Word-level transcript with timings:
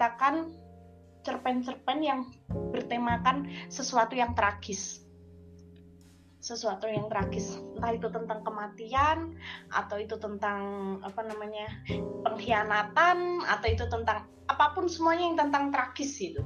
Menceritakan 0.00 0.48
cerpen-cerpen 1.28 2.00
yang 2.00 2.24
bertemakan 2.72 3.52
sesuatu 3.68 4.16
yang 4.16 4.32
tragis. 4.32 5.04
Sesuatu 6.40 6.88
yang 6.88 7.12
tragis. 7.12 7.60
Entah 7.76 7.92
itu 7.92 8.08
tentang 8.08 8.40
kematian 8.40 9.36
atau 9.68 10.00
itu 10.00 10.16
tentang 10.16 10.96
apa 11.04 11.20
namanya 11.20 11.68
pengkhianatan 12.24 13.44
atau 13.44 13.68
itu 13.68 13.84
tentang 13.92 14.24
apa 14.48 14.72
pun 14.72 14.88
semuanya 14.88 15.24
yang 15.28 15.36
tentang 15.36 15.68
tragis 15.68 16.16
itu 16.16 16.40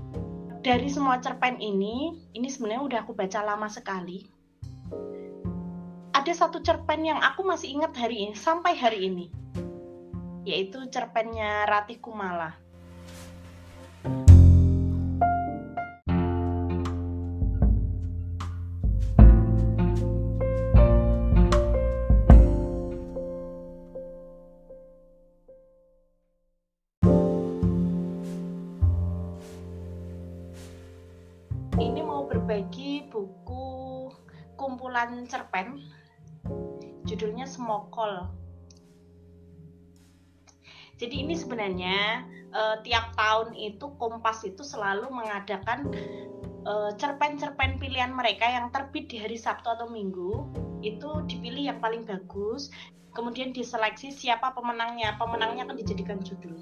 dari 0.58 0.90
semua 0.90 1.22
cerpen 1.22 1.54
ini 1.62 2.26
ini 2.34 2.50
sebenarnya 2.50 2.82
udah 2.82 2.98
aku 3.06 3.14
baca 3.14 3.38
lama 3.38 3.70
sekali. 3.70 4.26
Ada 6.10 6.42
satu 6.42 6.58
cerpen 6.58 7.06
yang 7.06 7.22
aku 7.22 7.46
masih 7.46 7.70
ingat 7.70 7.94
hari 7.94 8.26
ini 8.26 8.34
sampai 8.34 8.74
hari 8.74 9.06
ini. 9.06 9.30
Yaitu 10.42 10.90
cerpennya 10.90 11.70
Ratih 11.70 12.02
Kumala 12.02 12.63
kumpulan 34.94 35.26
cerpen 35.26 35.82
judulnya 37.02 37.50
Smokol. 37.50 38.30
Jadi 41.02 41.26
ini 41.26 41.34
sebenarnya 41.34 42.22
uh, 42.54 42.78
tiap 42.86 43.10
tahun 43.18 43.58
itu 43.58 43.90
Kompas 43.98 44.46
itu 44.46 44.62
selalu 44.62 45.10
mengadakan 45.10 45.90
uh, 46.62 46.94
cerpen-cerpen 46.94 47.82
pilihan 47.82 48.14
mereka 48.14 48.46
yang 48.46 48.70
terbit 48.70 49.10
di 49.10 49.18
hari 49.18 49.34
Sabtu 49.34 49.66
atau 49.66 49.90
Minggu 49.90 50.46
itu 50.86 51.26
dipilih 51.26 51.74
yang 51.74 51.82
paling 51.82 52.06
bagus, 52.06 52.70
kemudian 53.18 53.50
diseleksi 53.50 54.14
siapa 54.14 54.54
pemenangnya. 54.54 55.18
Pemenangnya 55.18 55.66
akan 55.66 55.74
dijadikan 55.74 56.22
judul. 56.22 56.54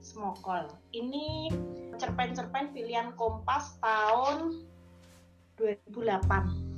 Smokol. 0.00 0.72
Ini 0.96 1.52
cerpen-cerpen 2.00 2.72
pilihan 2.72 3.12
Kompas 3.20 3.76
tahun 3.84 4.64
2008. 5.58 6.68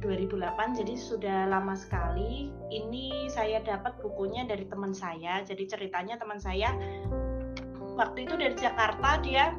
2008 0.00 0.80
jadi 0.80 0.94
sudah 0.96 1.38
lama 1.48 1.76
sekali. 1.76 2.48
Ini 2.72 3.28
saya 3.28 3.60
dapat 3.60 4.00
bukunya 4.00 4.48
dari 4.48 4.64
teman 4.64 4.96
saya. 4.96 5.44
Jadi 5.44 5.68
ceritanya 5.68 6.16
teman 6.16 6.40
saya 6.40 6.72
waktu 8.00 8.24
itu 8.24 8.34
dari 8.40 8.56
Jakarta 8.56 9.20
dia 9.20 9.52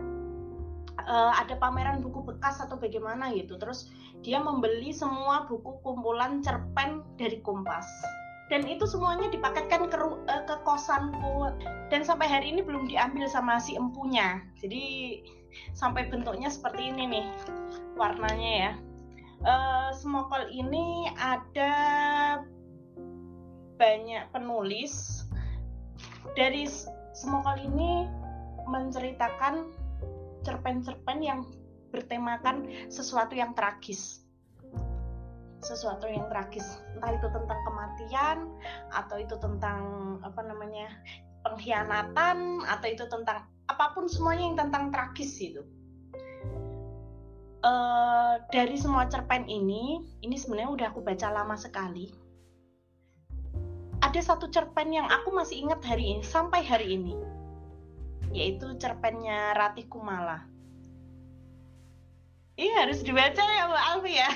uh, 1.06 1.32
ada 1.38 1.54
pameran 1.62 2.02
buku 2.02 2.26
bekas 2.26 2.58
atau 2.58 2.78
bagaimana 2.78 3.30
gitu. 3.38 3.58
Terus 3.62 3.94
dia 4.26 4.42
membeli 4.42 4.90
semua 4.90 5.46
buku 5.46 5.78
kumpulan 5.86 6.42
cerpen 6.42 7.06
dari 7.22 7.38
Kompas. 7.46 7.86
Dan 8.52 8.68
itu 8.68 8.84
semuanya 8.84 9.32
dipaketkan 9.32 9.88
ke, 9.88 9.96
uh, 9.96 10.44
ke 10.50 10.56
kosanku. 10.68 11.54
Dan 11.88 12.04
sampai 12.04 12.28
hari 12.28 12.52
ini 12.52 12.66
belum 12.66 12.90
diambil 12.90 13.30
sama 13.30 13.62
si 13.62 13.78
empunya. 13.78 14.44
Jadi 14.60 15.18
sampai 15.74 16.08
bentuknya 16.08 16.48
seperti 16.52 16.92
ini 16.92 17.04
nih 17.08 17.26
warnanya 17.96 18.52
ya. 18.52 18.74
Uh, 19.42 19.90
smokol 19.98 20.46
ini 20.54 21.10
ada 21.18 21.74
banyak 23.82 24.30
penulis. 24.30 25.26
Dari 26.38 26.70
smokol 27.18 27.66
ini 27.66 28.06
menceritakan 28.70 29.66
cerpen-cerpen 30.46 31.18
yang 31.26 31.42
bertemakan 31.90 32.70
sesuatu 32.94 33.34
yang 33.34 33.58
tragis. 33.58 34.22
Sesuatu 35.66 36.06
yang 36.06 36.30
tragis. 36.30 36.66
Entah 36.98 37.18
itu 37.18 37.28
tentang 37.30 37.60
kematian 37.66 38.38
atau 38.94 39.18
itu 39.18 39.36
tentang 39.42 39.82
apa 40.22 40.42
namanya 40.46 40.90
pengkhianatan 41.42 42.66
atau 42.66 42.88
itu 42.90 43.06
tentang 43.10 43.46
apa 43.82 43.98
pun 43.98 44.06
semuanya 44.06 44.46
yang 44.46 44.58
tentang 44.62 44.94
tragis 44.94 45.34
itu 45.42 45.66
uh, 47.66 48.38
dari 48.54 48.78
semua 48.78 49.10
cerpen 49.10 49.50
ini 49.50 50.06
ini 50.22 50.38
sebenarnya 50.38 50.70
udah 50.70 50.88
aku 50.94 51.02
baca 51.02 51.34
lama 51.34 51.58
sekali 51.58 52.14
ada 54.06 54.22
satu 54.22 54.54
cerpen 54.54 54.94
yang 54.94 55.10
aku 55.10 55.34
masih 55.34 55.66
ingat 55.66 55.82
hari 55.82 56.14
ini 56.14 56.22
sampai 56.22 56.62
hari 56.62 56.94
ini 56.94 57.18
yaitu 58.30 58.78
cerpennya 58.78 59.58
Ratih 59.58 59.90
Kumala 59.90 60.46
ini 62.62 62.70
harus 62.78 63.02
dibaca 63.02 63.42
ya 63.42 63.66
Mbak 63.66 63.86
Alfi 63.90 64.14
ya. 64.22 64.30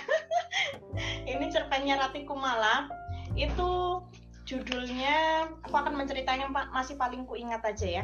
ini 1.29 1.45
cerpennya 1.53 2.01
Rati 2.01 2.25
Kumala. 2.25 2.89
Itu 3.37 4.01
judulnya, 4.49 5.45
aku 5.61 5.75
akan 5.77 5.93
menceritakan 5.93 6.49
masih 6.73 6.97
paling 6.97 7.29
ku 7.29 7.37
ingat 7.37 7.61
aja 7.61 8.01
ya. 8.01 8.03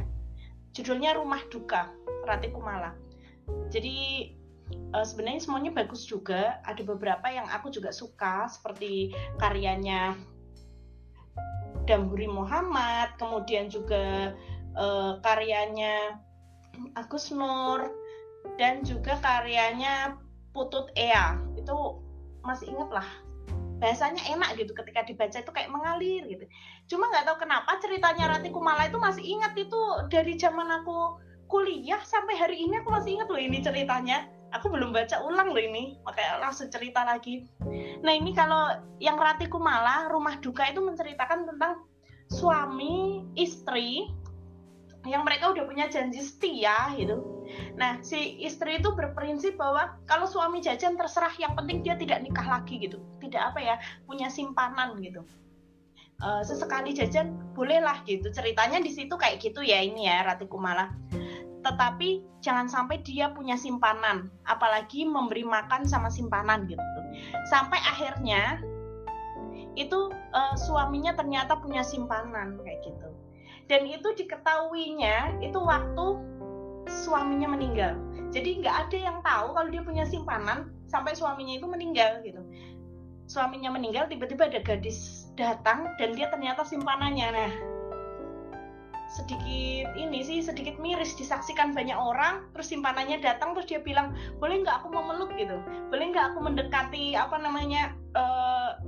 Judulnya 0.72 1.16
Rumah 1.20 1.44
Duka, 1.52 1.92
Rati 2.24 2.48
Kumala. 2.52 2.96
Jadi 3.68 4.30
uh, 4.96 5.04
sebenarnya 5.04 5.44
semuanya 5.44 5.72
bagus 5.76 6.08
juga. 6.08 6.60
Ada 6.64 6.84
beberapa 6.88 7.28
yang 7.28 7.48
aku 7.52 7.72
juga 7.72 7.92
suka, 7.92 8.48
seperti 8.48 9.12
karyanya 9.40 10.16
Damhuri 11.90 12.30
Muhammad, 12.30 13.18
kemudian 13.20 13.68
juga 13.68 14.36
uh, 14.80 15.20
karyanya 15.20 16.22
Agus 16.96 17.34
Nur, 17.34 17.92
dan 18.56 18.86
juga 18.88 19.20
karyanya 19.20 20.18
Putut 20.52 20.92
Ea 21.00 21.40
itu 21.56 22.04
masih 22.44 22.76
inget 22.76 22.92
lah 22.92 23.08
bahasanya 23.82 24.22
enak 24.38 24.62
gitu 24.62 24.72
ketika 24.78 25.02
dibaca 25.04 25.38
itu 25.42 25.52
kayak 25.52 25.74
mengalir 25.74 26.22
gitu 26.30 26.46
cuma 26.94 27.10
nggak 27.10 27.26
tahu 27.26 27.38
kenapa 27.42 27.82
ceritanya 27.82 28.38
Rati 28.38 28.54
Kumala 28.54 28.86
itu 28.86 29.02
masih 29.02 29.26
ingat 29.26 29.58
itu 29.58 29.82
dari 30.14 30.38
zaman 30.38 30.70
aku 30.70 31.18
kuliah 31.50 32.00
sampai 32.06 32.38
hari 32.38 32.62
ini 32.62 32.80
aku 32.80 32.94
masih 32.94 33.18
ingat 33.18 33.28
loh 33.28 33.42
ini 33.42 33.60
ceritanya 33.60 34.30
aku 34.54 34.70
belum 34.70 34.94
baca 34.94 35.20
ulang 35.26 35.52
loh 35.52 35.60
ini 35.60 35.98
makanya 36.06 36.40
langsung 36.40 36.70
cerita 36.70 37.02
lagi 37.02 37.50
nah 38.06 38.14
ini 38.14 38.32
kalau 38.38 38.78
yang 39.02 39.18
Rati 39.18 39.50
Kumala 39.50 40.08
rumah 40.14 40.38
duka 40.38 40.70
itu 40.70 40.80
menceritakan 40.80 41.50
tentang 41.50 41.90
suami 42.32 43.26
istri 43.36 44.08
yang 45.10 45.26
mereka 45.26 45.50
udah 45.50 45.66
punya 45.66 45.90
janji 45.90 46.22
setia 46.22 46.94
gitu. 46.94 47.26
Nah, 47.76 48.00
si 48.06 48.38
istri 48.46 48.80
itu 48.80 48.94
berprinsip 48.94 49.58
bahwa 49.58 49.98
kalau 50.06 50.30
suami 50.30 50.62
jajan 50.62 50.96
terserah, 50.96 51.34
yang 51.42 51.58
penting 51.58 51.82
dia 51.82 51.98
tidak 51.98 52.22
nikah 52.22 52.46
lagi 52.46 52.78
gitu. 52.80 53.02
Tidak 53.32 53.44
apa 53.56 53.60
ya, 53.64 53.76
punya 54.04 54.28
simpanan 54.28 55.00
gitu. 55.00 55.24
Uh, 56.22 56.44
sesekali 56.46 56.94
jajan 56.94 57.34
bolehlah 57.56 58.04
gitu. 58.04 58.28
Ceritanya 58.30 58.78
di 58.84 58.92
situ 58.94 59.16
kayak 59.16 59.40
gitu 59.40 59.64
ya 59.64 59.80
ini 59.80 60.06
ya 60.12 60.28
Rati 60.28 60.46
Kumala. 60.46 60.92
Tetapi 61.64 62.42
jangan 62.44 62.68
sampai 62.68 63.00
dia 63.02 63.32
punya 63.32 63.56
simpanan, 63.56 64.28
apalagi 64.44 65.08
memberi 65.08 65.48
makan 65.48 65.88
sama 65.88 66.12
simpanan 66.12 66.68
gitu. 66.68 66.84
Sampai 67.48 67.80
akhirnya 67.82 68.60
itu 69.80 70.12
uh, 70.36 70.56
suaminya 70.60 71.16
ternyata 71.16 71.56
punya 71.60 71.84
simpanan 71.84 72.60
kayak 72.64 72.84
gitu 72.84 73.08
dan 73.72 73.88
itu 73.88 74.08
diketahuinya 74.20 75.40
itu 75.40 75.56
waktu 75.56 76.06
suaminya 77.08 77.56
meninggal 77.56 77.96
jadi 78.36 78.64
nggak 78.64 78.76
ada 78.88 78.98
yang 78.98 79.18
tahu 79.24 79.56
kalau 79.56 79.70
dia 79.72 79.84
punya 79.84 80.04
simpanan 80.04 80.72
sampai 80.92 81.16
suaminya 81.16 81.56
itu 81.56 81.68
meninggal 81.68 82.20
gitu 82.28 82.42
suaminya 83.32 83.72
meninggal 83.72 84.12
tiba-tiba 84.12 84.52
ada 84.52 84.60
gadis 84.60 85.32
datang 85.40 85.88
dan 85.96 86.12
dia 86.12 86.28
ternyata 86.28 86.68
simpanannya. 86.68 87.28
Nah 87.32 87.52
sedikit 89.12 89.92
ini 90.00 90.24
sih 90.24 90.40
sedikit 90.40 90.80
miris 90.80 91.16
disaksikan 91.20 91.76
banyak 91.76 91.96
orang 91.96 92.48
terus 92.56 92.72
simpanannya 92.72 93.20
datang 93.20 93.52
terus 93.52 93.68
dia 93.68 93.84
bilang 93.84 94.16
boleh 94.40 94.64
nggak 94.64 94.84
aku 94.84 94.92
mau 94.92 95.08
meluk 95.08 95.32
gitu. 95.40 95.56
Boleh 95.88 96.12
nggak 96.12 96.36
aku 96.36 96.40
mendekati 96.44 97.16
apa 97.16 97.40
namanya 97.40 97.96
uh, 98.20 98.80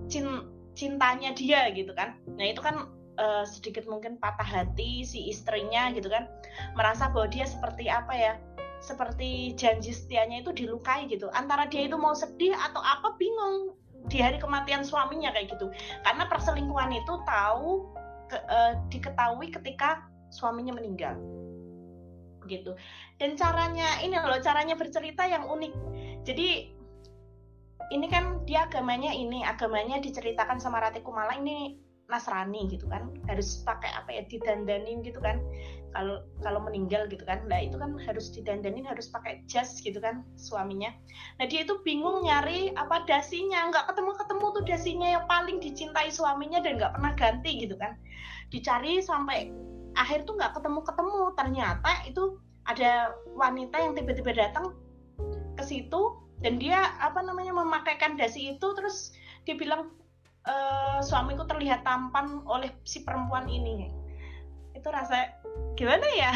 cintanya 0.76 1.32
dia? 1.32 1.72
gitu 1.72 1.96
kan. 1.96 2.20
Nah 2.36 2.52
itu 2.52 2.60
kan 2.60 2.92
uh, 3.20 3.44
sedikit 3.48 3.88
mungkin 3.88 4.20
patah 4.20 4.48
hati 4.48 5.08
si 5.08 5.32
istrinya 5.32 5.92
gitu 5.96 6.12
kan. 6.12 6.28
Merasa 6.76 7.08
bahwa 7.12 7.32
dia 7.32 7.48
seperti 7.48 7.88
apa 7.88 8.12
ya 8.12 8.34
seperti 8.84 9.56
janji 9.56 9.96
setianya 9.96 10.44
itu 10.44 10.52
dilukai 10.52 11.08
gitu. 11.08 11.32
Antara 11.32 11.68
dia 11.72 11.88
itu 11.88 11.96
mau 11.96 12.12
sedih 12.12 12.52
atau 12.52 12.84
apa 12.84 13.16
bingung 13.16 13.83
di 14.12 14.20
hari 14.20 14.40
kematian 14.40 14.84
suaminya 14.84 15.32
kayak 15.32 15.56
gitu. 15.56 15.72
Karena 16.04 16.28
perselingkuhan 16.28 16.92
itu 16.92 17.14
tahu 17.24 17.92
ke, 18.28 18.38
uh, 18.50 18.74
diketahui 18.92 19.52
ketika 19.52 20.04
suaminya 20.34 20.76
meninggal. 20.76 21.16
Gitu. 22.44 22.76
Dan 23.22 23.40
caranya 23.40 24.04
ini 24.04 24.20
loh 24.20 24.42
caranya 24.44 24.76
bercerita 24.76 25.24
yang 25.24 25.48
unik. 25.48 25.74
Jadi 26.28 26.48
ini 27.92 28.08
kan 28.08 28.44
dia 28.48 28.66
agamanya 28.68 29.12
ini 29.12 29.44
agamanya 29.44 30.00
diceritakan 30.00 30.60
sama 30.60 30.80
Rati 30.80 31.04
Kumala 31.04 31.36
ini 31.36 31.78
Nasrani 32.14 32.70
gitu 32.70 32.86
kan. 32.86 33.10
Harus 33.26 33.66
pakai 33.66 33.90
apa 33.98 34.14
ya 34.14 34.22
didandanin 34.30 35.02
gitu 35.02 35.18
kan. 35.18 35.42
Kalau 35.98 36.22
kalau 36.46 36.62
meninggal 36.62 37.10
gitu 37.10 37.26
kan. 37.26 37.42
Nah 37.50 37.58
itu 37.66 37.82
kan 37.82 37.98
harus 37.98 38.30
didandanin 38.30 38.86
harus 38.86 39.10
pakai 39.10 39.42
jas 39.50 39.82
gitu 39.82 39.98
kan 39.98 40.22
suaminya. 40.38 40.94
Nah 41.42 41.50
dia 41.50 41.66
itu 41.66 41.82
bingung 41.82 42.22
nyari 42.22 42.70
apa 42.78 43.02
dasinya. 43.10 43.74
Nggak 43.74 43.90
ketemu 43.90 44.12
ketemu 44.22 44.46
tuh 44.54 44.64
dasinya 44.70 45.08
yang 45.18 45.26
paling 45.26 45.58
dicintai 45.58 46.14
suaminya 46.14 46.62
dan 46.62 46.78
nggak 46.78 46.94
pernah 46.94 47.14
ganti 47.18 47.52
gitu 47.66 47.74
kan. 47.82 47.98
Dicari 48.54 49.02
sampai 49.02 49.50
akhir 49.98 50.30
tuh 50.30 50.38
nggak 50.38 50.54
ketemu 50.62 50.80
ketemu 50.86 51.20
ternyata 51.34 51.92
itu 52.06 52.38
ada 52.70 53.12
wanita 53.34 53.76
yang 53.82 53.94
tiba-tiba 53.98 54.32
datang 54.38 54.78
ke 55.58 55.64
situ 55.66 56.18
dan 56.42 56.58
dia 56.58 56.94
apa 57.02 57.22
namanya 57.26 57.58
memakaikan 57.58 58.14
dasi 58.14 58.54
itu. 58.54 58.68
Terus 58.78 59.14
dia 59.44 59.58
bilang 59.58 59.92
e, 60.44 60.56
suamiku 61.04 61.48
terlihat 61.48 61.84
tampan 61.88 62.44
oleh 62.48 62.72
si 62.84 63.04
perempuan 63.04 63.48
ini. 63.48 63.92
Itu 64.76 64.90
rasa 64.92 65.32
gimana 65.80 66.06
ya? 66.16 66.32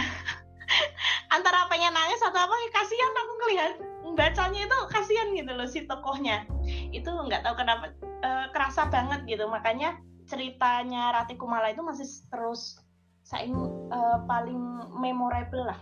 Antara 1.36 1.68
pengen 1.72 1.96
nangis 1.96 2.24
atau 2.24 2.40
apa 2.40 2.56
ya 2.56 2.70
kasihan 2.76 3.14
aku 3.16 3.34
ngelihat 3.44 3.74
bacanya 4.18 4.62
itu 4.66 4.78
kasihan 4.92 5.28
gitu 5.36 5.52
loh 5.54 5.68
si 5.68 5.80
tokohnya. 5.88 6.48
Itu 6.92 7.12
nggak 7.12 7.44
tahu 7.44 7.56
kenapa 7.60 7.92
e, 8.02 8.30
kerasa 8.52 8.88
banget 8.88 9.24
gitu. 9.28 9.48
Makanya 9.48 10.00
ceritanya 10.28 11.16
Rati 11.16 11.40
Kumala 11.40 11.72
itu 11.72 11.84
masih 11.84 12.08
terus 12.32 12.80
saya 13.28 13.48
e, 13.48 14.00
paling 14.28 14.92
memorable 14.96 15.68
lah 15.68 15.80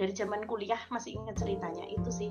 dari 0.00 0.16
zaman 0.16 0.48
kuliah 0.48 0.80
masih 0.88 1.20
ingat 1.20 1.44
ceritanya 1.44 1.84
itu 1.92 2.08
sih. 2.08 2.30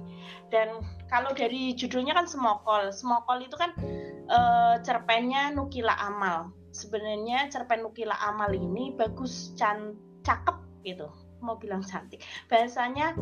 Dan 0.50 0.82
kalau 1.06 1.30
dari 1.38 1.78
judulnya 1.78 2.18
kan 2.18 2.26
semokol 2.26 2.90
semokol 2.90 3.38
itu 3.46 3.54
kan 3.54 3.78
e, 4.26 4.40
cerpennya 4.82 5.54
Nukila 5.54 5.94
Amal. 5.94 6.50
Sebenarnya 6.74 7.46
cerpen 7.54 7.86
Nukila 7.86 8.18
Amal 8.18 8.58
ini 8.58 8.98
bagus 8.98 9.54
can 9.54 9.94
cakep 10.26 10.58
gitu. 10.82 11.14
Mau 11.46 11.62
bilang 11.62 11.86
cantik. 11.86 12.26
Bahasanya 12.50 13.14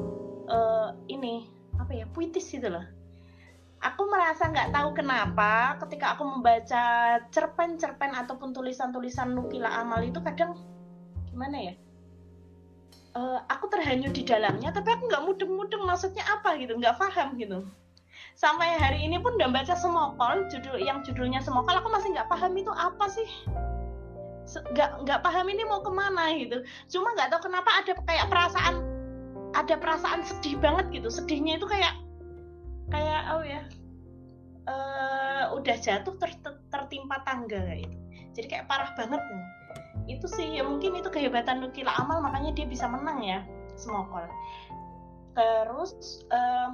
e, 0.47 0.57
ini 1.11 1.51
apa 1.75 1.91
ya 1.91 2.07
puitis 2.07 2.47
gitu 2.47 2.71
loh. 2.71 2.88
Aku 3.83 4.07
merasa 4.09 4.47
nggak 4.47 4.73
tahu 4.73 4.95
kenapa 4.95 5.75
ketika 5.85 6.15
aku 6.17 6.23
membaca 6.23 7.19
cerpen-cerpen 7.29 8.15
ataupun 8.15 8.55
tulisan-tulisan 8.55 9.35
Nukila 9.35 9.69
Amal 9.83 10.07
itu 10.07 10.23
kadang 10.23 10.55
gimana 11.29 11.61
ya 11.61 11.75
uh, 13.18 13.40
aku 13.50 13.66
terhanyut 13.74 14.14
di 14.14 14.22
dalamnya 14.22 14.69
tapi 14.69 14.94
aku 14.94 15.10
nggak 15.10 15.24
mudeng-mudeng 15.25 15.84
maksudnya 15.84 16.22
apa 16.30 16.56
gitu 16.62 16.78
nggak 16.78 16.96
paham 17.02 17.34
gitu. 17.42 17.66
Sampai 18.38 18.78
hari 18.78 19.02
ini 19.02 19.18
pun 19.18 19.34
udah 19.34 19.50
baca 19.50 19.74
semokol 19.74 20.46
judul 20.54 20.78
yang 20.78 21.02
judulnya 21.02 21.42
semokol 21.42 21.74
aku 21.74 21.90
masih 21.90 22.14
nggak 22.14 22.30
paham 22.30 22.54
itu 22.54 22.69
apa 22.69 23.06
sih. 23.10 23.30
Nggak 24.78 25.06
nggak 25.06 25.19
paham 25.25 25.46
ini 25.50 25.64
mau 25.66 25.81
ke 25.81 25.90
mana 25.90 26.34
gitu. 26.38 26.62
Cuma 26.94 27.18
nggak 27.18 27.34
tahu 27.34 27.50
kenapa 27.50 27.69
ada 27.81 27.98
kayak 28.06 28.30
perasaan 28.30 28.75
ada 29.58 29.75
perasaan 29.81 30.22
sedih 30.22 30.62
banget 30.62 31.02
gitu. 31.02 31.10
Sedihnya 31.10 31.58
itu 31.58 31.66
kayak 31.66 31.98
kayak 32.94 33.22
oh 33.34 33.44
ya 33.44 33.62
uh, 34.69 35.44
udah 35.58 35.75
jatuh 35.81 36.14
ter, 36.22 36.31
ter, 36.46 36.54
tertimpa 36.69 37.25
tangga 37.25 37.62
gitu. 37.74 37.98
Jadi 38.38 38.48
kayak 38.54 38.69
parah 38.69 38.94
banget 38.94 39.18
ya 39.18 39.42
itu 40.07 40.25
sih 40.25 40.59
ya 40.59 40.63
mungkin 40.63 40.95
itu 40.98 41.12
kehebatan 41.12 41.59
Nukila 41.62 41.92
Amal 42.00 42.24
makanya 42.24 42.56
dia 42.56 42.65
bisa 42.68 42.88
menang 42.88 43.19
ya 43.24 43.44
Smokol 43.75 44.25
terus 45.38 46.25
uh, 46.33 46.74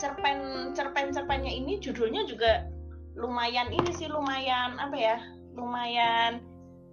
cerpen 0.00 0.72
cerpen 0.74 1.14
cerpennya 1.14 1.52
ini 1.52 1.78
judulnya 1.78 2.26
juga 2.26 2.66
lumayan 3.14 3.70
ini 3.70 3.92
sih 3.94 4.10
lumayan 4.10 4.80
apa 4.82 4.96
ya 4.96 5.16
lumayan 5.54 6.42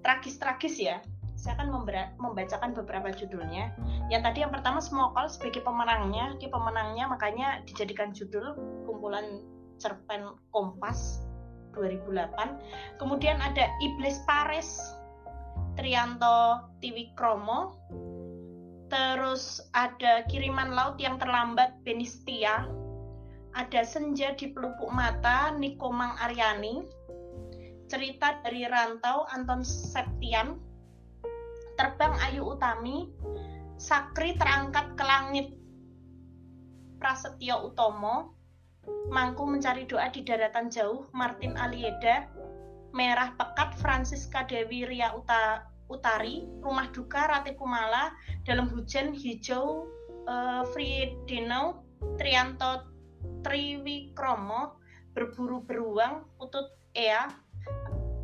tragis-tragis 0.07 0.79
ya. 0.79 1.03
Saya 1.37 1.53
akan 1.61 1.85
membacakan 2.17 2.73
beberapa 2.73 3.13
judulnya. 3.13 3.69
Yang 4.09 4.21
tadi 4.25 4.37
yang 4.41 4.49
pertama 4.49 4.81
Smokol 4.81 5.29
sebagai 5.29 5.61
pemenangnya 5.61 6.33
dia 6.41 6.49
pemenangnya 6.49 7.05
makanya 7.05 7.61
dijadikan 7.69 8.09
judul 8.09 8.57
kumpulan 8.89 9.45
cerpen 9.77 10.33
Kompas 10.49 11.21
2008 11.77 12.97
kemudian 12.97 13.37
ada 13.37 13.69
Iblis 13.77 14.17
Paris 14.25 14.96
Trianto 15.77 16.67
Tiwikromo. 16.81 17.77
Terus 18.89 19.61
ada 19.77 20.25
kiriman 20.25 20.73
laut 20.73 20.97
yang 20.97 21.21
terlambat 21.21 21.77
Benistia. 21.85 22.65
Ada 23.53 23.85
senja 23.85 24.33
di 24.33 24.49
pelupuk 24.49 24.89
mata 24.89 25.53
Nikomang 25.53 26.17
Aryani 26.17 26.97
cerita 27.87 28.43
dari 28.43 28.67
rantau 28.67 29.23
Anton 29.31 29.63
Septian. 29.63 30.59
Terbang 31.79 32.17
Ayu 32.27 32.43
Utami. 32.43 33.07
Sakri 33.77 34.33
terangkat 34.35 34.97
ke 34.97 35.03
langit 35.05 35.47
Prasetyo 36.97 37.71
Utomo. 37.71 38.35
Mangku 39.11 39.43
mencari 39.45 39.85
doa 39.85 40.07
di 40.09 40.23
daratan 40.23 40.71
jauh 40.71 41.05
Martin 41.11 41.53
Alieda 41.59 42.27
Merah 42.97 43.37
Pekat 43.37 43.77
Francisca 43.77 44.41
Dewi 44.49 44.89
Ria 44.89 45.13
Uta, 45.13 45.69
Utari, 45.85 46.49
Rumah 46.65 46.89
Duka 46.89 47.29
Rati 47.29 47.53
Kumala, 47.53 48.09
Dalam 48.41 48.73
Hujan 48.73 49.13
Hijau 49.13 49.85
uh, 50.25 50.65
Friedino, 50.73 51.85
Trianto 52.17 52.89
Triwikromo, 53.45 54.81
Berburu 55.13 55.61
Beruang, 55.61 56.25
Putut 56.41 56.73
Ea, 56.97 57.29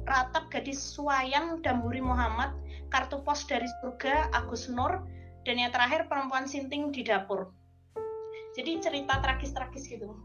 Ratap 0.09 0.49
Gadis 0.49 0.81
Suwayan 0.81 1.61
Damburi 1.61 2.01
Muhammad, 2.01 2.57
Kartu 2.89 3.21
Pos 3.21 3.45
dari 3.45 3.69
Surga 3.77 4.33
Agus 4.33 4.65
Nur, 4.73 5.05
dan 5.45 5.61
yang 5.61 5.69
terakhir 5.69 6.09
Perempuan 6.09 6.49
Sinting 6.49 6.89
di 6.89 7.05
Dapur. 7.05 7.53
Jadi 8.57 8.81
cerita 8.81 9.21
tragis-tragis 9.21 9.85
gitu 9.85 10.17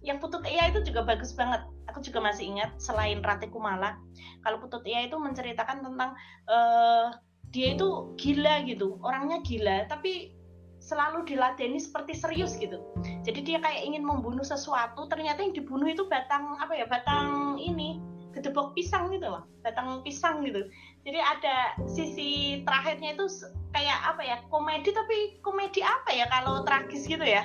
yang 0.00 0.18
Putut 0.18 0.44
Iya 0.48 0.72
itu 0.72 0.80
juga 0.92 1.04
bagus 1.04 1.36
banget. 1.36 1.60
Aku 1.92 2.00
juga 2.00 2.22
masih 2.22 2.48
ingat 2.48 2.78
selain 2.80 3.20
Rate 3.20 3.50
Kumala, 3.50 3.98
kalau 4.46 4.62
Putut 4.62 4.86
Iya 4.86 5.10
itu 5.10 5.18
menceritakan 5.18 5.84
tentang 5.84 6.16
uh, 6.48 7.12
dia 7.50 7.74
itu 7.74 8.14
gila 8.14 8.62
gitu, 8.64 8.96
orangnya 9.02 9.42
gila, 9.42 9.90
tapi 9.90 10.32
selalu 10.80 11.28
diladeni 11.28 11.76
seperti 11.76 12.16
serius 12.16 12.56
gitu. 12.56 12.80
Jadi 13.26 13.42
dia 13.44 13.58
kayak 13.60 13.84
ingin 13.84 14.06
membunuh 14.06 14.46
sesuatu, 14.46 15.10
ternyata 15.10 15.44
yang 15.44 15.52
dibunuh 15.52 15.90
itu 15.90 16.06
batang 16.08 16.56
apa 16.62 16.72
ya, 16.78 16.86
batang 16.86 17.58
ini 17.58 18.00
gedebok 18.30 18.78
pisang 18.78 19.10
gitu 19.10 19.26
loh, 19.26 19.44
batang 19.66 20.00
pisang 20.06 20.46
gitu. 20.46 20.62
Jadi 21.02 21.18
ada 21.18 21.74
sisi 21.90 22.62
terakhirnya 22.62 23.18
itu 23.18 23.26
kayak 23.74 23.98
apa 24.14 24.22
ya, 24.22 24.36
komedi 24.46 24.94
tapi 24.94 25.42
komedi 25.42 25.82
apa 25.82 26.14
ya 26.14 26.30
kalau 26.30 26.62
tragis 26.62 27.04
gitu 27.04 27.26
ya 27.26 27.44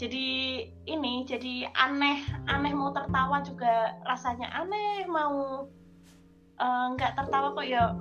jadi 0.00 0.26
ini 0.88 1.28
jadi 1.28 1.68
aneh 1.76 2.24
aneh 2.48 2.72
mau 2.72 2.90
tertawa 2.96 3.44
juga 3.44 3.96
rasanya 4.08 4.48
aneh 4.50 5.04
mau 5.04 5.68
eh, 6.56 6.86
nggak 6.96 7.12
uh, 7.12 7.16
tertawa 7.22 7.52
kok 7.52 7.66
ya 7.68 7.92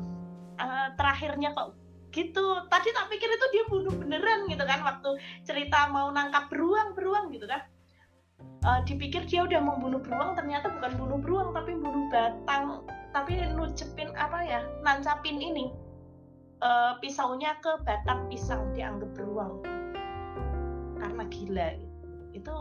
uh, 0.60 0.88
terakhirnya 0.95 1.51
kok 1.51 1.75
gitu. 2.12 2.43
Tadi 2.67 2.89
tak 2.91 3.07
pikir 3.07 3.27
itu 3.27 3.45
dia 3.55 3.63
bunuh 3.71 3.93
beneran 3.95 4.48
gitu 4.51 4.63
kan 4.67 4.83
waktu 4.83 5.19
cerita 5.48 5.88
mau 5.91 6.12
nangkap 6.12 6.48
beruang 6.51 6.95
beruang 6.95 7.31
gitu 7.31 7.48
kan. 7.48 7.63
Uh, 8.62 8.81
dipikir 8.86 9.25
dia 9.25 9.45
udah 9.45 9.62
mau 9.62 9.77
bunuh 9.77 10.01
beruang 10.01 10.33
ternyata 10.38 10.69
bukan 10.69 10.93
bunuh 10.98 11.17
beruang 11.21 11.50
tapi 11.53 11.77
bunuh 11.77 12.10
batang 12.10 12.86
tapi 13.12 13.38
nucepin 13.57 14.10
apa 14.15 14.39
ya 14.43 14.62
nancapin 14.83 15.39
ini. 15.39 15.71
Uh, 16.62 16.93
pisaunya 17.01 17.57
ke 17.57 17.74
batang 17.89 18.29
pisang 18.29 18.69
dianggap 18.77 19.10
beruang 19.17 19.80
karena 21.01 21.24
gila 21.25 21.67
gitu. 21.81 21.98
Itu 22.38 22.53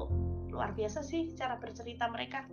luar 0.48 0.72
biasa 0.72 1.04
sih 1.04 1.36
cara 1.36 1.60
bercerita 1.60 2.08
mereka. 2.08 2.48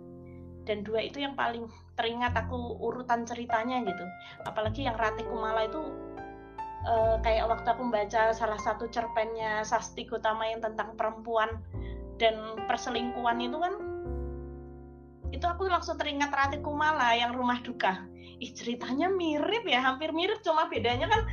Dan 0.68 0.84
dua 0.84 1.00
itu 1.00 1.24
yang 1.24 1.32
paling 1.32 1.64
teringat 1.96 2.36
aku 2.36 2.76
urutan 2.76 3.24
ceritanya 3.24 3.80
gitu. 3.88 4.04
Apalagi 4.44 4.84
yang 4.84 5.00
Rati 5.00 5.24
Kumala 5.24 5.64
itu 5.64 5.80
uh, 6.84 7.16
kayak 7.24 7.48
waktu 7.48 7.68
aku 7.72 7.88
membaca 7.88 8.36
salah 8.36 8.60
satu 8.60 8.84
cerpennya 8.92 9.64
Sasti 9.64 10.04
Gotama 10.04 10.44
yang 10.44 10.60
tentang 10.60 10.92
perempuan 10.94 11.64
dan 12.20 12.36
perselingkuhan 12.68 13.40
itu 13.40 13.56
kan 13.56 13.74
itu 15.32 15.44
aku 15.44 15.68
langsung 15.68 15.96
teringat 15.96 16.28
Rati 16.28 16.58
Kumala 16.60 17.16
yang 17.16 17.32
rumah 17.32 17.64
duka. 17.64 18.04
Ih 18.38 18.52
ceritanya 18.54 19.10
mirip 19.10 19.64
ya 19.66 19.82
hampir 19.82 20.12
mirip 20.14 20.44
cuma 20.44 20.70
bedanya 20.70 21.08
kan 21.10 21.26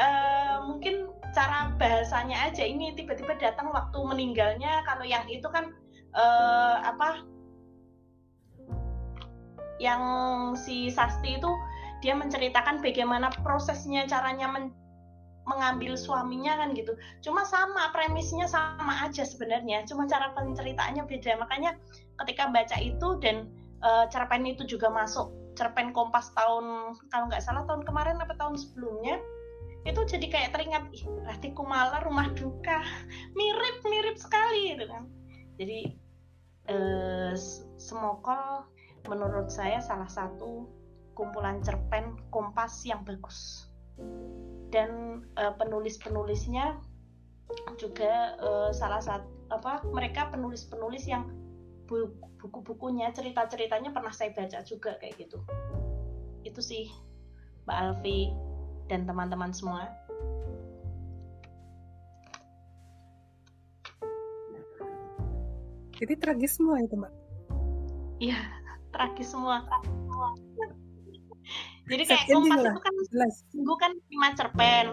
uh, 0.00 0.56
mungkin 0.64 1.12
cara 1.30 1.70
bahasanya 1.78 2.50
aja 2.50 2.66
ini 2.66 2.96
tiba-tiba 2.96 3.38
datang 3.38 3.70
waktu 3.70 3.98
meninggalnya. 4.00 4.82
Kalau 4.88 5.04
yang 5.06 5.28
itu 5.30 5.46
kan 5.52 5.70
uh, 6.16 6.76
apa? 6.82 7.22
Yang 9.80 10.02
si 10.64 10.76
Sasti 10.92 11.40
itu 11.40 11.50
dia 12.00 12.16
menceritakan 12.16 12.80
bagaimana 12.80 13.28
prosesnya 13.44 14.08
caranya 14.08 14.48
men 14.48 14.72
mengambil 15.48 15.98
suaminya 15.98 16.62
kan 16.62 16.76
gitu. 16.76 16.94
Cuma 17.24 17.42
sama 17.42 17.90
premisnya 17.90 18.46
sama 18.46 18.92
aja 19.02 19.24
sebenarnya. 19.26 19.82
Cuma 19.88 20.06
cara 20.06 20.30
penceritaannya 20.36 21.02
beda. 21.10 21.40
Makanya 21.42 21.74
ketika 22.22 22.52
baca 22.52 22.76
itu 22.78 23.18
dan 23.18 23.50
uh, 23.82 24.06
cerpen 24.12 24.46
itu 24.46 24.62
juga 24.68 24.92
masuk. 24.92 25.32
Cerpen 25.58 25.90
Kompas 25.90 26.30
tahun 26.38 26.94
kalau 27.10 27.26
nggak 27.26 27.42
salah 27.42 27.66
tahun 27.66 27.82
kemarin 27.82 28.22
apa 28.22 28.36
tahun 28.38 28.54
sebelumnya 28.54 29.18
itu 29.80 30.00
jadi 30.04 30.26
kayak 30.28 30.50
teringat 30.52 30.84
ih 30.92 31.04
berarti 31.08 31.56
Kumala 31.56 32.04
rumah 32.04 32.28
duka. 32.36 32.84
Mirip 33.32 33.76
mirip 33.88 34.16
sekali 34.20 34.76
gitu 34.76 34.84
kan. 34.88 35.08
Jadi 35.56 35.78
eh, 36.68 37.32
Semokol 37.80 38.68
menurut 39.08 39.48
saya 39.48 39.80
salah 39.80 40.08
satu 40.08 40.68
kumpulan 41.16 41.64
cerpen 41.64 42.16
Kompas 42.28 42.84
yang 42.84 43.00
bagus. 43.08 43.68
Dan 44.68 45.24
eh, 45.40 45.54
penulis-penulisnya 45.56 46.76
juga 47.80 48.36
eh, 48.36 48.70
salah 48.76 49.00
satu 49.00 49.28
apa 49.50 49.82
mereka 49.90 50.30
penulis-penulis 50.30 51.10
yang 51.10 51.26
buku-bukunya 52.38 53.10
cerita-ceritanya 53.10 53.90
pernah 53.90 54.14
saya 54.14 54.30
baca 54.30 54.62
juga 54.62 54.94
kayak 55.02 55.26
gitu. 55.26 55.42
Itu 56.46 56.62
sih 56.62 56.86
Mbak 57.66 57.76
Alfi 57.76 58.30
dan 58.90 59.06
teman-teman 59.06 59.54
semua. 59.54 59.86
Jadi 66.00 66.16
tragis 66.18 66.58
semua 66.58 66.82
itu, 66.82 66.98
Mbak? 66.98 67.12
Iya, 68.18 68.40
tragis 68.90 69.30
semua. 69.30 69.62
Jadi 71.86 72.02
kayak 72.06 72.24
kompas 72.30 72.60
itu 72.62 72.80
kan 72.80 72.94
jelas. 73.14 73.34
kan 73.78 73.92
tema 74.10 74.28
cerpen. 74.34 74.86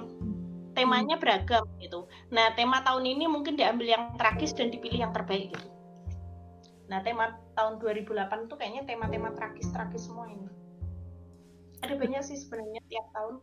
Temanya 0.77 1.17
beragam 1.17 1.65
gitu. 1.81 2.05
Nah, 2.29 2.53
tema 2.53 2.85
tahun 2.85 3.01
ini 3.01 3.25
mungkin 3.25 3.57
diambil 3.57 3.97
yang 3.97 4.03
tragis 4.21 4.53
dan 4.53 4.69
dipilih 4.69 5.09
yang 5.09 5.13
terbaik 5.15 5.49
gitu. 5.57 5.67
Nah, 6.85 7.01
tema 7.01 7.33
tahun 7.57 7.81
2008 7.81 8.45
itu 8.45 8.55
kayaknya 8.55 8.83
tema-tema 8.85 9.33
tragis-tragis 9.33 10.05
semua 10.05 10.29
ini. 10.29 10.45
Ada 11.81 11.97
banyak 11.97 12.21
sih 12.21 12.37
sebenarnya 12.37 12.81
tiap 12.87 13.09
tahun. 13.15 13.41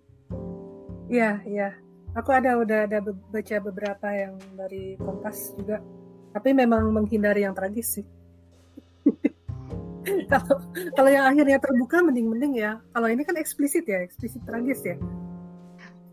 Iya, 1.08 1.40
iya. 1.44 1.68
Aku 2.14 2.30
ada 2.30 2.54
udah 2.56 2.86
ada 2.86 3.02
baca 3.04 3.56
beberapa 3.58 4.06
yang 4.14 4.38
dari 4.54 4.94
Kompas 4.96 5.52
juga. 5.58 5.82
Tapi 6.30 6.54
memang 6.54 6.90
menghindari 6.94 7.42
yang 7.42 7.54
tragis 7.54 7.98
sih. 8.00 8.06
kalau 10.32 10.56
kalau 10.94 11.10
yang 11.10 11.26
akhirnya 11.26 11.58
terbuka 11.58 12.00
mending-mending 12.00 12.54
ya. 12.58 12.78
Kalau 12.94 13.08
ini 13.10 13.22
kan 13.26 13.36
eksplisit 13.36 13.84
ya, 13.86 14.00
eksplisit 14.02 14.42
tragis 14.46 14.80
ya. 14.86 14.96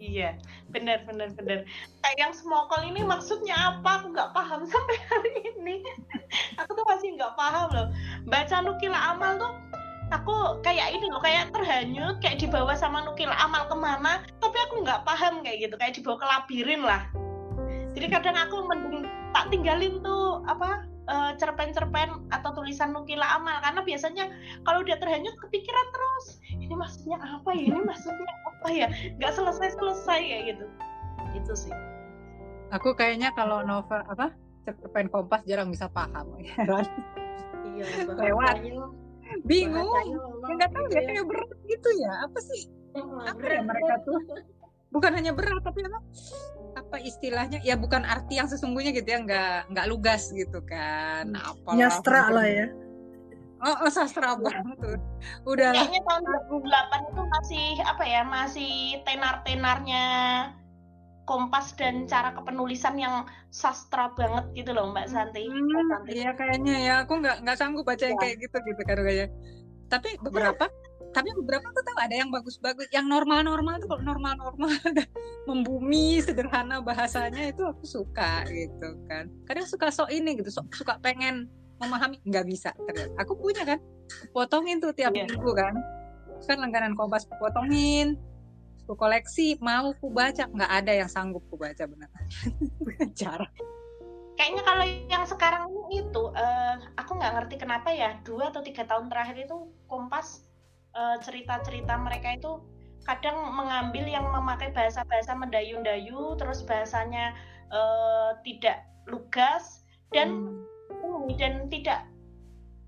Iya, 0.01 0.33
benar 0.73 1.05
benar 1.05 1.29
benar. 1.37 1.61
Kayak 2.01 2.17
yang 2.17 2.33
smokol 2.33 2.81
ini 2.89 3.05
maksudnya 3.05 3.53
apa? 3.53 4.01
Aku 4.01 4.09
nggak 4.09 4.33
paham 4.33 4.65
sampai 4.73 4.97
hari 5.05 5.31
ini. 5.53 5.85
aku 6.57 6.73
tuh 6.73 6.85
masih 6.89 7.13
nggak 7.13 7.37
paham 7.37 7.69
loh. 7.69 7.87
Baca 8.25 8.65
Nukila 8.65 8.97
Amal 9.13 9.37
tuh 9.37 9.53
aku 10.11 10.59
kayak 10.61 10.91
ini 10.93 11.07
loh 11.07 11.23
kayak 11.23 11.49
terhanyut 11.55 12.19
kayak 12.19 12.37
dibawa 12.37 12.75
sama 12.75 13.01
nukil 13.07 13.31
amal 13.31 13.65
ke 13.65 13.75
mana? 13.75 14.21
Tapi 14.43 14.57
aku 14.69 14.83
nggak 14.83 15.07
paham 15.07 15.41
kayak 15.41 15.67
gitu 15.67 15.75
kayak 15.79 15.95
dibawa 15.95 16.19
ke 16.19 16.25
labirin 16.27 16.81
lah. 16.83 17.01
Jadi 17.95 18.07
kadang 18.07 18.37
aku 18.37 18.67
mending 18.67 19.07
tak 19.31 19.47
tinggalin 19.51 19.99
tuh 20.03 20.43
apa 20.47 20.83
uh, 21.07 21.31
cerpen-cerpen 21.39 22.27
atau 22.31 22.49
tulisan 22.51 22.91
nukila 22.91 23.39
amal. 23.39 23.57
Karena 23.63 23.81
biasanya 23.81 24.25
kalau 24.67 24.83
dia 24.83 24.99
terhanyut 24.99 25.33
kepikiran 25.39 25.87
terus 25.95 26.25
ini 26.51 26.75
maksudnya 26.75 27.17
apa 27.19 27.49
ya? 27.55 27.63
Ini 27.71 27.81
maksudnya 27.81 28.31
apa 28.47 28.67
ya? 28.69 28.87
Nggak 29.17 29.31
selesai 29.33 29.79
selesai 29.79 30.19
kayak 30.19 30.43
gitu. 30.55 30.65
Itu 31.35 31.53
sih. 31.55 31.73
Aku 32.71 32.95
kayaknya 32.95 33.35
kalau 33.35 33.63
novel 33.63 33.99
apa 34.07 34.31
cerpen 34.65 35.09
kompas 35.09 35.41
jarang 35.49 35.73
bisa 35.73 35.89
paham 35.89 36.37
ya 36.37 36.53
iya 37.73 37.85
lewat 38.29 38.55
bingung. 39.45 39.89
Nggak 40.45 40.69
tahu 40.73 40.85
ya, 40.91 41.01
ya. 41.01 41.01
kayak 41.07 41.25
berat 41.27 41.59
gitu 41.67 41.89
ya. 42.01 42.13
Apa 42.25 42.39
sih? 42.41 42.61
Apa 43.27 43.45
ya 43.45 43.61
mereka 43.63 43.93
tuh? 44.03 44.19
Bukan 44.91 45.11
hanya 45.15 45.31
berat 45.31 45.63
tapi 45.63 45.87
apa? 45.87 45.99
Apa 46.75 46.97
istilahnya? 46.99 47.59
Ya 47.63 47.79
bukan 47.79 48.03
arti 48.03 48.39
yang 48.39 48.51
sesungguhnya 48.51 48.91
gitu 48.91 49.07
ya. 49.07 49.19
Nggak 49.23 49.55
nggak 49.71 49.87
lugas 49.87 50.31
gitu 50.35 50.59
kan. 50.67 51.31
Hmm. 51.31 51.49
apa 51.55 51.69
nyastra 51.77 52.31
lah 52.31 52.47
ya. 52.47 52.67
Oh, 53.61 53.85
oh 53.85 53.91
sastra 53.93 54.33
banget 54.41 54.73
tuh. 54.81 54.97
Udah 55.45 55.69
Kayaknya 55.69 56.01
tahun 56.09 56.23
2008 56.49 57.13
itu 57.13 57.21
masih 57.29 57.67
apa 57.85 58.03
ya? 58.09 58.21
Masih 58.25 58.73
tenar-tenarnya 59.05 60.05
kompas 61.29 61.73
dan 61.77 62.09
cara 62.09 62.33
kepenulisan 62.33 62.97
yang 62.97 63.25
sastra 63.53 64.11
banget 64.17 64.45
gitu 64.57 64.71
loh 64.73 64.91
Mbak 64.91 65.07
Santi. 65.07 65.45
Hmm, 65.47 66.07
Iya 66.09 66.33
kayaknya 66.35 66.75
ya 66.81 66.93
aku 67.05 67.21
nggak 67.21 67.45
nggak 67.45 67.57
sanggup 67.57 67.85
baca 67.85 68.03
yang 68.03 68.17
ya. 68.17 68.21
kayak 68.25 68.35
gitu 68.41 68.57
gitu 68.63 68.81
kan 68.83 68.97
kayaknya. 68.99 69.27
Tapi 69.91 70.09
beberapa 70.23 70.65
tapi 71.11 71.27
beberapa 71.35 71.67
tuh 71.75 71.83
tahu 71.83 71.97
ada 71.99 72.15
yang 72.15 72.31
bagus-bagus, 72.31 72.87
yang 72.95 73.03
normal-normal 73.11 73.83
tuh 73.83 73.87
kalau 73.91 74.03
normal-normal 74.15 74.71
membumi 75.49 76.23
sederhana 76.23 76.79
bahasanya 76.79 77.51
itu 77.51 77.67
aku 77.67 77.83
suka 77.83 78.47
gitu 78.47 78.95
kan. 79.11 79.27
Kadang 79.43 79.67
suka 79.67 79.91
sok 79.91 80.07
ini 80.07 80.39
gitu, 80.39 80.47
sok, 80.47 80.71
suka 80.71 80.95
pengen 81.03 81.51
memahami 81.83 82.23
nggak 82.23 82.47
bisa 82.47 82.71
ternyata. 82.87 83.11
Aku 83.19 83.35
punya 83.35 83.67
kan, 83.67 83.79
potongin 84.31 84.79
tuh 84.79 84.95
tiap 84.95 85.11
yeah. 85.11 85.27
minggu 85.27 85.51
kan. 85.51 85.75
Kan 86.47 86.57
langganan 86.63 86.95
kompas 86.95 87.27
potongin, 87.27 88.15
ku 88.91 88.99
koleksi 88.99 89.55
mau 89.63 89.95
ku 89.95 90.11
baca. 90.11 90.51
Nggak 90.51 90.71
ada 90.83 90.91
yang 90.91 91.07
sanggup 91.07 91.47
ku 91.47 91.55
baca 91.55 91.87
benar. 91.87 92.11
Cara. 93.23 93.47
Kayaknya 94.35 94.63
kalau 94.67 94.85
yang 95.07 95.23
sekarang 95.23 95.63
itu 95.95 96.23
uh, 96.35 96.75
aku 96.99 97.15
nggak 97.15 97.33
ngerti 97.39 97.55
kenapa 97.55 97.95
ya 97.95 98.19
dua 98.27 98.51
atau 98.51 98.59
tiga 98.59 98.83
tahun 98.83 99.07
terakhir 99.07 99.47
itu 99.47 99.71
kompas 99.87 100.43
uh, 100.91 101.15
cerita-cerita 101.23 101.95
mereka 102.03 102.35
itu 102.35 102.59
kadang 103.07 103.55
mengambil 103.55 104.03
yang 104.11 104.27
memakai 104.27 104.75
bahasa-bahasa 104.75 105.39
mendayu-dayu 105.39 106.35
terus 106.35 106.59
bahasanya 106.67 107.31
uh, 107.71 108.35
tidak 108.43 108.83
lugas 109.07 109.87
dan 110.11 110.59
hmm. 110.91 111.31
dan 111.39 111.71
tidak 111.71 112.03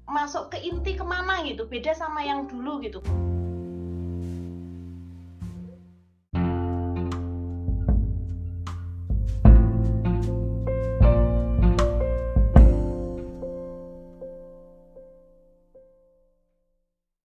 masuk 0.04 0.52
ke 0.52 0.60
inti 0.60 1.00
ke 1.00 1.06
mana 1.08 1.48
gitu. 1.48 1.64
Beda 1.64 1.96
sama 1.96 2.28
yang 2.28 2.44
dulu 2.52 2.84
gitu 2.84 3.00